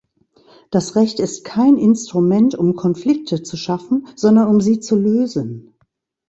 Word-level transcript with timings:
Das 0.71 0.95
Recht 0.95 1.19
ist 1.19 1.45
kein 1.45 1.77
Instrument, 1.77 2.55
um 2.55 2.75
Konflikte 2.75 3.43
zu 3.43 3.55
schaffen, 3.55 4.07
sondern 4.15 4.47
um 4.47 4.59
sie 4.59 4.79
zu 4.79 4.95
lösen. 4.95 5.75